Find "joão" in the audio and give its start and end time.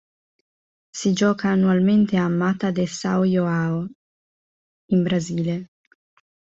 3.23-3.87